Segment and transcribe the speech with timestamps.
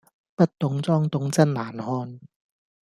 [0.33, 2.19] 不懂裝懂真難看